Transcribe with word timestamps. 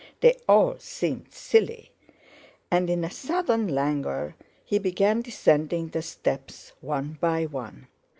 They 0.21 0.35
all 0.49 0.77
seemed 0.79 1.31
silly, 1.31 1.91
and 2.71 2.89
in 2.89 3.03
a 3.03 3.11
sudden 3.11 3.67
languor 3.67 4.35
he 4.65 4.79
began 4.79 5.21
descending 5.21 5.89
the 5.89 6.01
steps 6.01 6.73
one 6.79 7.19
by 7.21 7.45
one. 7.45 7.85